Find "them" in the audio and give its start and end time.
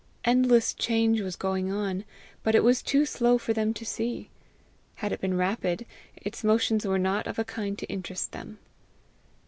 3.53-3.71, 8.31-8.57